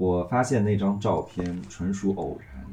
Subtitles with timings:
[0.00, 2.64] 我发现那张照片纯属偶然。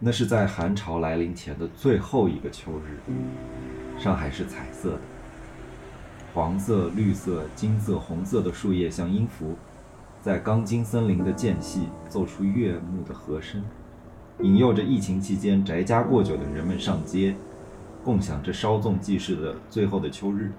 [0.00, 2.98] 那是在寒潮来临前的最后一个秋日，
[4.02, 5.00] 上海是彩色的，
[6.34, 9.54] 黄色、绿色、金色、红色的树叶像音符，
[10.20, 13.62] 在钢筋森林的间隙奏出悦目的和声，
[14.40, 17.36] 引诱着疫情期间宅家过久的人们上街，
[18.02, 20.50] 共享这稍纵即逝的最后的秋日。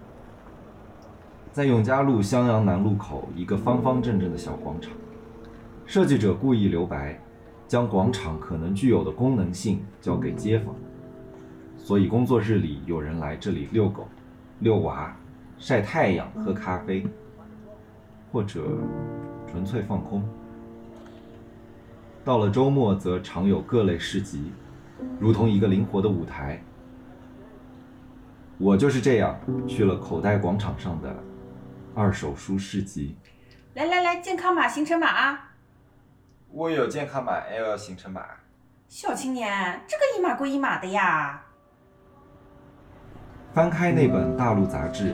[1.53, 4.93] 在永嘉路襄阳南路口一个方方正正的小广场，
[5.85, 7.19] 设计者故意留白。
[7.67, 10.75] 将广场可能具有的功能性交给街坊，
[11.77, 14.09] 所以工作日里有人来这里遛狗、
[14.59, 15.15] 遛娃、
[15.57, 17.07] 晒太阳、喝咖啡，
[18.29, 18.61] 或者
[19.49, 20.21] 纯粹放空。
[22.25, 24.51] 到了周末，则常有各类市集，
[25.17, 26.61] 如同一个灵活的舞台。
[28.57, 31.15] 我就是这样去了口袋广场上的
[31.93, 33.17] 二手书市集。
[33.73, 35.51] 来来来，健康码、行程码啊！
[36.49, 38.21] 我有健康码，L 行程码。
[38.87, 41.41] 小青年，这个一码归一码的呀。
[43.53, 45.13] 翻开那本大陆杂志，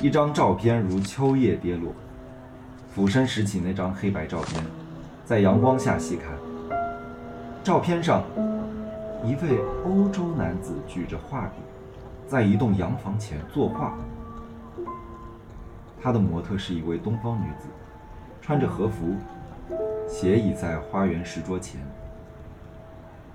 [0.00, 1.92] 一张照片如秋叶跌落。
[2.94, 4.64] 俯身拾起那张黑白照片，
[5.24, 6.32] 在阳光下细看。
[7.64, 8.22] 照片上，
[9.24, 11.56] 一位欧洲男子举着画笔，
[12.28, 13.98] 在一栋洋房前作画。
[16.04, 17.66] 他的模特是一位东方女子，
[18.42, 19.16] 穿着和服。
[20.06, 21.80] 斜倚在花园石桌前，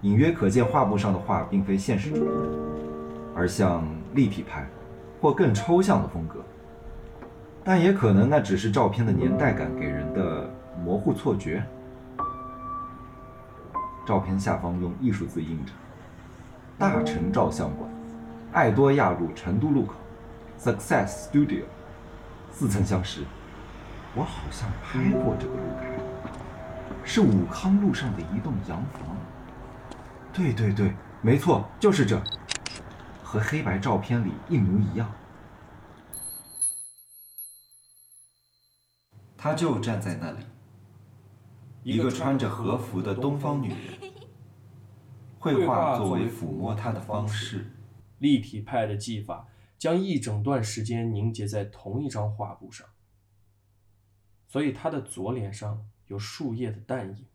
[0.01, 2.29] 隐约可见画布上的画并非现实主义，
[3.35, 4.67] 而像立体派
[5.19, 6.41] 或更抽象的风格。
[7.63, 10.47] 但也可能那只是照片的年代感给人的
[10.79, 11.63] 模糊错觉。
[14.05, 15.71] 照片下方用艺术字印着
[16.77, 17.89] “大成照相馆，
[18.53, 19.95] 爱多亚路成都路口
[20.59, 21.63] ，Success Studio”，
[22.51, 23.23] 似曾相识。
[24.15, 25.99] 我好像拍过这个路牌。
[27.03, 29.01] 是武康路上的一栋洋房。
[30.31, 32.21] 对对对，没错，就是这，
[33.23, 35.11] 和黑白照片里一模一样。
[39.35, 40.45] 他就站在那里，
[41.83, 43.79] 一个穿着和服的东方女人。
[45.39, 47.71] 绘画作为抚摸她的方式，
[48.17, 49.47] 立体派的技法
[49.79, 52.87] 将一整段时间凝结在同一张画布上，
[54.47, 55.89] 所以他的左脸上。
[56.09, 57.27] 有树叶的淡影，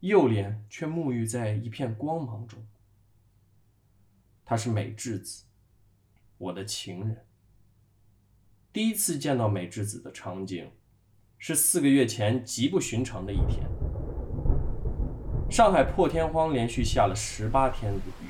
[0.00, 2.66] 右脸却沐浴在一片光芒中。
[4.46, 5.44] 她是美智子，
[6.38, 7.26] 我的情人。
[8.72, 10.70] 第一次见到美智子的场景，
[11.36, 13.68] 是四个月前极不寻常的一天。
[15.50, 18.28] 上海破天荒连续下了十八天的雨，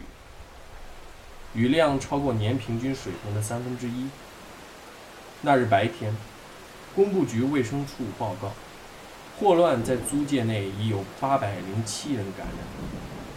[1.57, 4.11] 雨量超过年平均水平的三分之一。
[5.41, 6.15] 那日白天，
[6.95, 8.53] 工部局卫生处报告。
[9.39, 12.57] 霍乱在租界内已有八百零七人感染，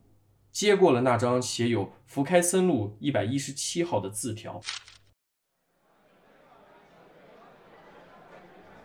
[0.52, 4.62] 接过了那张写有福开森路一百一十七号的字条。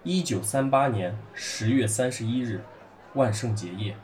[0.03, 2.65] 一九三八年十月三十一日，
[3.15, 3.97] 万圣节夜，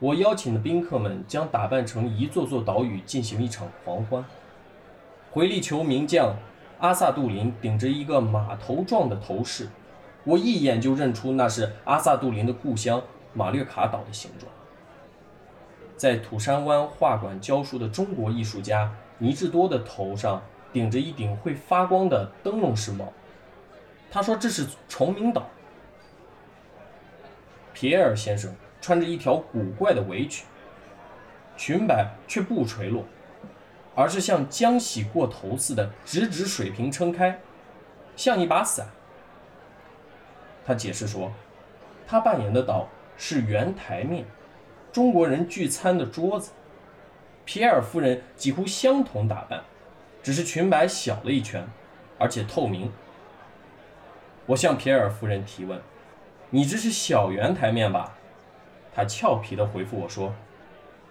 [0.00, 4.24] 我邀请的宾客们将打扮成一座座岛屿进行一场狂欢。
[5.30, 6.36] 回力球名将
[6.78, 9.68] 阿萨杜林顶着一个马头状的头饰，
[10.24, 13.02] 我一眼就认出那是阿萨杜林的故乡
[13.34, 14.50] 马略卡岛的形状。
[15.96, 20.40] 在土山湾画馆教书的中国艺术家倪志多的头上
[20.72, 23.12] 顶着一顶会发光的灯笼式帽。
[24.10, 25.48] 他说：“这是崇明岛。”
[27.74, 30.46] 皮埃尔先生穿着一条古怪的围裙，
[31.56, 33.04] 裙摆却不垂落，
[33.98, 37.40] 而是像浆洗过头似的直直水平撑开，
[38.14, 38.86] 像一把伞。
[40.64, 41.32] 他解释说
[42.06, 44.24] ：“他扮演的岛是圆台面，
[44.92, 46.52] 中国人聚餐的桌子。
[47.44, 49.64] 皮埃尔夫人几乎相同打扮，
[50.22, 51.66] 只是裙摆小了一圈，
[52.20, 52.92] 而且透明。”
[54.46, 55.82] 我向皮埃尔夫人提问
[56.50, 58.16] ：“你这是小圆台面吧？”
[58.94, 60.32] 她俏皮地回复我说：“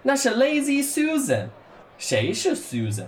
[0.00, 1.48] 那是 Lazy Susan。
[1.98, 3.06] 谁是 Susan？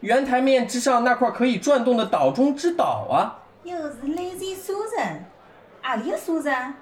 [0.00, 5.18] 圆台面之上那块可以转动的岛中之岛啊！”又是 Lazy Susan，
[5.82, 6.72] 阿里个 Susan？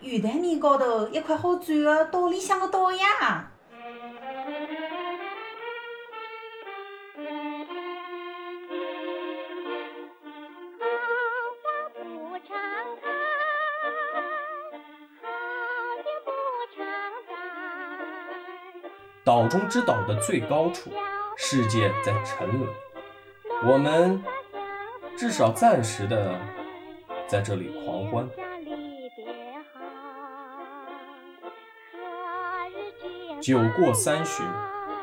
[0.00, 3.50] 圆台面高头一块好转的岛里向的岛呀！
[19.34, 20.92] 岛中之岛的最高处，
[21.36, 22.70] 世界在沉沦。
[23.66, 24.22] 我们
[25.16, 26.38] 至少暂时的
[27.26, 28.30] 在这里狂欢。
[33.42, 34.46] 酒过三巡，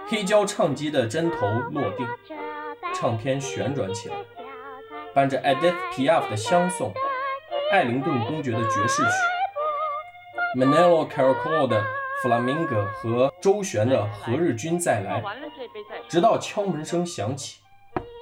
[0.07, 2.07] 黑胶唱机的针头落定，
[2.93, 4.15] 唱片旋转起来，
[5.13, 6.93] 伴着 Edith Piaf 的相送，
[7.73, 9.11] 艾灵顿公爵的爵士曲
[10.57, 11.83] ，Manolo Caracol 的。
[12.21, 15.23] 弗拉明戈和周旋的何日君再来，
[16.07, 17.61] 直到敲门声响起，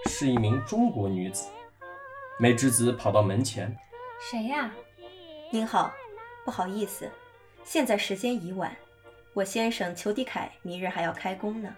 [0.06, 1.50] 是一名中国女子。
[2.40, 3.75] 美智子跑到门前
[4.31, 4.72] ：“谁呀？
[5.51, 5.92] 您好，
[6.46, 7.12] 不好意思，
[7.66, 8.74] 现在时间已晚，
[9.34, 11.69] 我先生裘迪凯明日还要开工呢。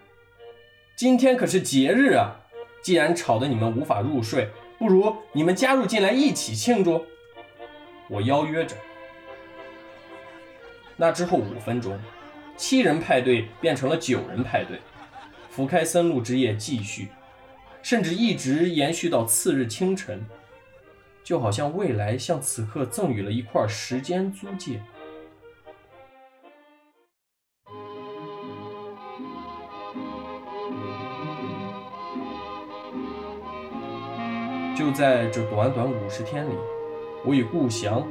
[0.94, 2.36] 今天可是节日啊！
[2.84, 4.48] 既然吵得你们无法入睡，
[4.78, 7.04] 不如你们加入进来一起庆祝。”
[8.08, 8.76] 我邀约着。
[10.96, 11.98] 那之后五分钟，
[12.56, 14.80] 七人派对变成了九人派对，
[15.50, 17.08] 福开森路之夜继续，
[17.82, 20.24] 甚至一直延续到次日清晨，
[21.24, 24.80] 就好像未来向此刻赠予了一块时间租界。
[34.76, 36.52] 就在这短短五十天里，
[37.24, 38.06] 我与顾翔。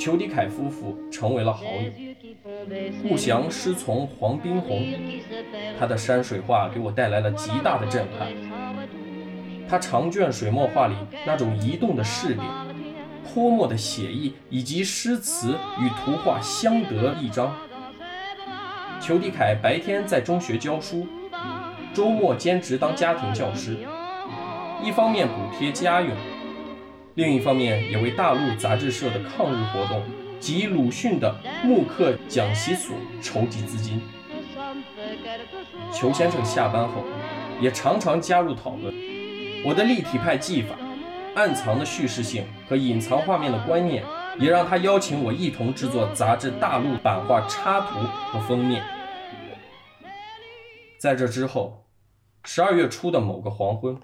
[0.00, 1.92] 裘迪凯夫妇成为了好友。
[3.02, 4.94] 顾翔师从黄宾虹，
[5.78, 8.32] 他的山水画给我带来了极大的震撼。
[9.68, 10.94] 他长卷水墨画里
[11.26, 12.42] 那种移动的视点、
[13.22, 17.54] 泼墨的写意，以及诗词与图画相得益彰。
[19.02, 21.06] 裘迪凯白天在中学教书，
[21.92, 23.76] 周末兼职当家庭教师，
[24.82, 26.10] 一方面补贴家用。
[27.20, 30.02] 另一方面，也为大陆杂志社的抗日活动
[30.40, 34.00] 及鲁迅的慕课讲习所筹集资金。
[35.92, 37.04] 裘先生下班后，
[37.60, 38.94] 也常常加入讨论。
[39.62, 40.74] 我的立体派技法、
[41.34, 44.02] 暗藏的叙事性和隐藏画面的观念，
[44.38, 47.98] 也让他邀请我一同制作杂志大陆版画插图
[48.32, 48.82] 和封面。
[50.98, 51.84] 在这之后，
[52.44, 53.94] 十二月初的某个黄昏，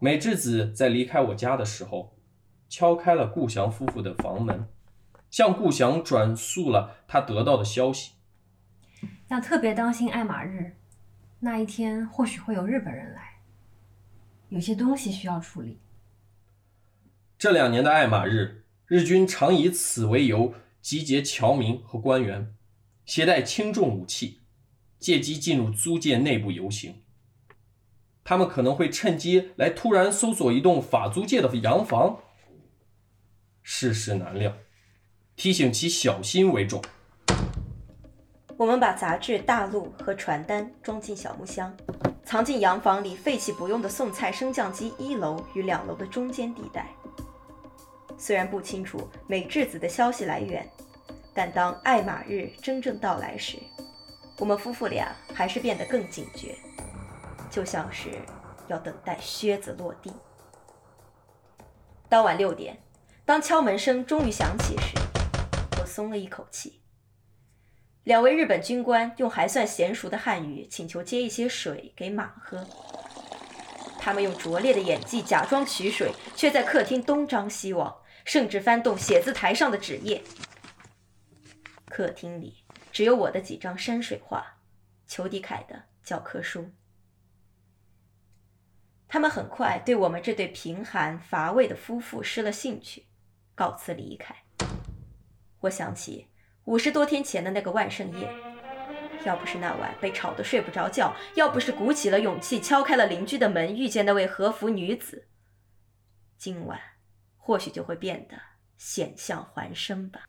[0.00, 2.10] 美智子在离开我家的时候。
[2.68, 4.68] 敲开了顾翔夫妇的房门，
[5.30, 8.12] 向顾翔转述了他得到的消息。
[9.28, 10.76] 要特别当心爱马日，
[11.40, 13.40] 那一天或许会有日本人来，
[14.48, 15.78] 有些东西需要处理。
[17.38, 22.54] 这两年的爱马日，日军常以此为由集结侨民和官员，
[23.04, 24.40] 携带轻重武器，
[24.98, 27.02] 借机进入租界内部游行。
[28.22, 32.20] 他们可能会趁机来突然搜索一栋法租界的洋房。
[33.66, 34.52] 世事难料，
[35.36, 36.82] 提醒其小心为重。
[38.58, 41.74] 我们把杂志、大陆和传单装进小木箱，
[42.24, 46.86] 藏进洋房里废弃不用的送菜升降机一楼与两楼的中间地带。
[48.18, 50.68] 虽然不清楚美智子的消息来源，
[51.32, 53.56] 但当爱马日真正到来时，
[54.38, 56.54] 我们夫妇俩还是变得更警觉，
[57.50, 58.10] 就像是
[58.68, 60.12] 要等待靴子落地。
[62.10, 62.78] 当晚六点，
[63.26, 64.94] 当敲门声终于响起时，
[65.80, 66.82] 我松了一口气。
[68.02, 72.66] 两位日本军官用还算娴熟的汉语请求接一些水给马喝。
[73.98, 80.22] 他们用拙劣的演技假装取水，却在客厅东张西望，甚至翻动写字台上的纸页。
[81.86, 82.62] 客厅里
[82.92, 84.58] 只有我的几张山水画，
[85.06, 86.70] 裘迪凯的教科书。
[89.08, 93.06] 他们很快对我们这对贫寒乏味的夫妇失了兴趣，
[93.54, 94.34] 告辞离开。
[95.60, 96.28] 我想起
[96.64, 98.28] 五十多天前的那个万圣夜，
[99.24, 105.28] 要不是那晚被吵得睡不着觉，要不是鼓起了勇气敲开了邻居的门，遇见那位和服女子，
[106.36, 106.78] 今晚
[107.36, 108.36] 或许就会变得
[108.76, 110.20] 险象环生吧。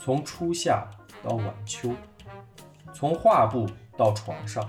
[0.00, 0.88] 从初夏
[1.22, 1.94] 到晚秋，
[2.94, 4.66] 从画布到床上，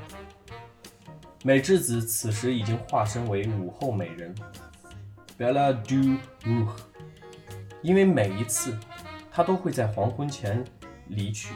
[1.44, 4.36] 美智子此时已经化身为午后美人
[5.38, 6.68] ，Bella du jour。
[7.82, 8.78] 因为每一次，
[9.32, 10.62] 她都会在黄昏前
[11.08, 11.54] 离去。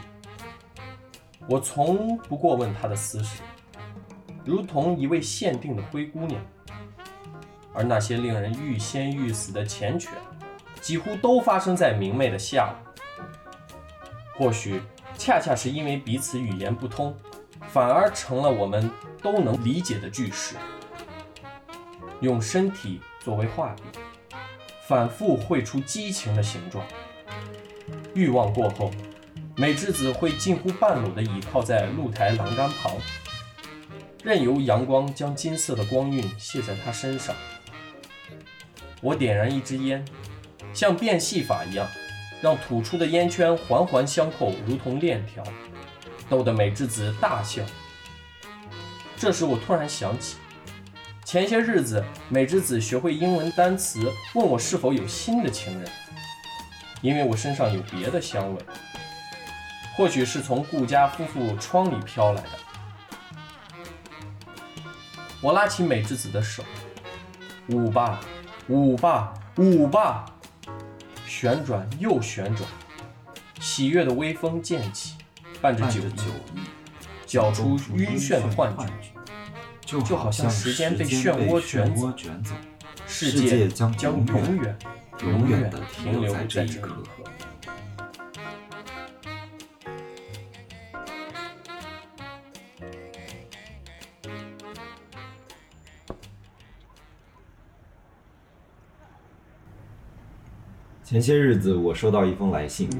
[1.46, 3.42] 我从不过问她的私事，
[4.42, 6.40] 如同一位限定的灰姑娘。
[7.74, 10.08] 而那些令人欲仙欲死的缱绻，
[10.80, 12.76] 几乎都发生在明媚的下午。
[14.38, 14.80] 或许
[15.18, 17.14] 恰恰是因为彼此语言不通，
[17.68, 18.90] 反而成了我们
[19.22, 20.56] 都能理解的句式。
[22.20, 23.82] 用身体作为画笔，
[24.86, 26.84] 反复绘出激情的形状。
[28.14, 28.90] 欲望过后，
[29.56, 32.92] 美智子会近乎半裸地倚靠在露台栏杆旁，
[34.22, 37.34] 任由阳光将金色的光晕泻在她身上。
[39.02, 40.04] 我点燃一支烟，
[40.72, 41.86] 像变戏法一样。
[42.42, 45.42] 让吐出的烟圈环环相扣，如同链条，
[46.28, 47.62] 逗得美智子大笑。
[49.16, 50.36] 这时我突然想起，
[51.24, 55.90] 前些日子美智子学会英文单词，问我是否有新的情人，
[57.00, 58.60] 因为我身上有别的香味，
[59.96, 62.48] 或许是从顾家夫妇窗里飘来的。
[65.40, 66.64] 我拉起美智子的手，
[67.68, 68.20] 舞吧，
[68.68, 70.26] 舞吧，舞吧。
[71.26, 72.66] 旋转又旋转，
[73.60, 75.13] 喜悦的微风渐起，
[75.64, 76.60] 伴着酒意，
[77.24, 81.58] 搅出晕眩的幻觉，就好像时间被漩涡
[82.14, 82.54] 卷走，
[83.06, 84.78] 世界将将永远
[85.22, 87.02] 永远的停留在这一刻。
[101.02, 102.90] 前些日子，我收到一封来信。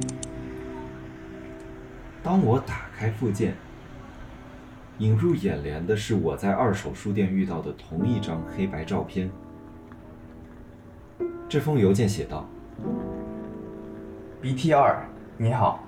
[2.24, 3.52] 当我打开附件，
[4.96, 9.30] 映入眼帘的是我在二手书店遇到的同一张黑白照片。
[11.46, 12.48] 这封邮件写道
[14.40, 15.84] ：“BT 二，你好，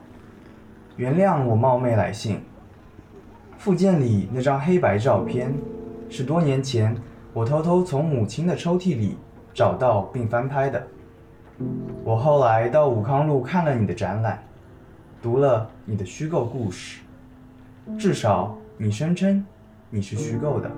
[0.97, 2.43] 原谅我冒昧来信。
[3.57, 5.55] 附件里那张黑白照片，
[6.11, 6.95] 是多年前
[7.33, 9.17] 我偷偷从母亲的抽屉里
[9.55, 10.87] 找到并翻拍的。”
[12.05, 14.43] 我后来到武康路看了你的展览，
[15.23, 17.01] 读了你的虚构故事，
[17.97, 19.47] 至少你声称
[19.89, 20.69] 你是虚构的。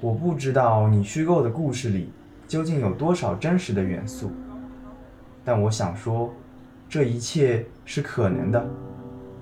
[0.00, 2.12] 我不知道你虚构的故事里
[2.46, 4.30] 究竟有多少真实的元素，
[5.44, 6.32] 但我想说，
[6.88, 8.64] 这一切是可能的，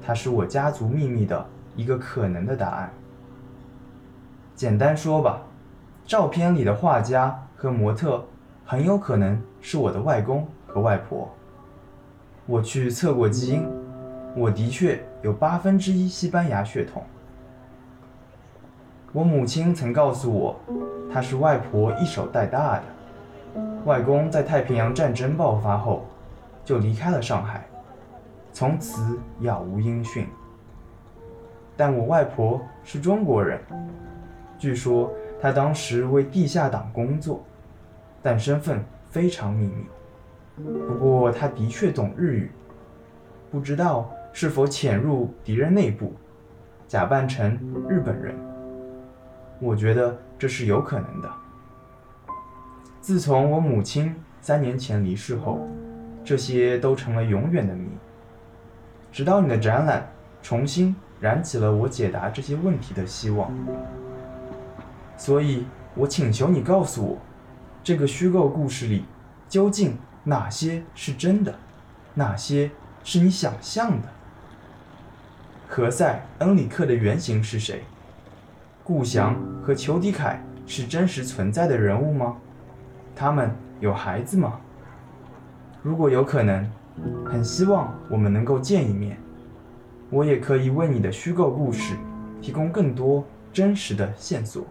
[0.02, 2.90] 它是我家族秘密的一个可能的答案。
[4.54, 5.42] 简单说吧，
[6.06, 8.24] 照片里的画家和模特。
[8.68, 11.32] 很有可能是我的外公和外婆。
[12.46, 13.68] 我去测过基因，
[14.36, 17.02] 我的确有八分之一西班牙血统。
[19.12, 20.54] 我母亲曾告诉我，
[21.12, 22.82] 她是外婆一手带大的。
[23.84, 26.04] 外公在太平洋战争爆发后
[26.64, 27.66] 就离开了上海，
[28.52, 30.28] 从此杳无音讯。
[31.76, 33.60] 但我外婆是中国人，
[34.56, 37.42] 据说她当时为地下党工作。
[38.22, 39.86] 但身份非常秘密。
[40.56, 42.50] 不过他的确懂日语，
[43.50, 46.12] 不知道是否潜入敌人内部，
[46.88, 47.58] 假扮成
[47.88, 48.34] 日本人。
[49.60, 51.30] 我觉得这是有可能的。
[53.00, 55.66] 自从我母亲三年前离世后，
[56.24, 57.88] 这些都成了永远的谜。
[59.12, 60.08] 直到你的展览
[60.42, 63.50] 重新燃起了我解答这些问题的希望。
[65.16, 65.64] 所以。
[65.98, 67.18] 我请求你告诉我，
[67.82, 69.06] 这个虚构故事里
[69.48, 69.96] 究竟
[70.28, 71.54] 哪些是真的，
[72.14, 72.72] 哪些
[73.04, 74.08] 是你想象的？
[75.68, 77.84] 何塞·恩里克的原型是谁？
[78.82, 82.36] 顾翔和裘迪凯是真实存在的人物吗？
[83.14, 84.58] 他们有孩子吗？
[85.80, 86.68] 如果有可能，
[87.24, 89.16] 很希望我们能够见一面。
[90.10, 91.94] 我也可以为你的虚构故事
[92.42, 94.66] 提供更多真实的线索。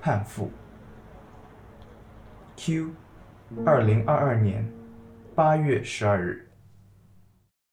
[0.00, 0.50] 判父。
[2.56, 2.90] Q，
[3.64, 4.64] 二零二二年
[5.34, 6.45] 八月十二日。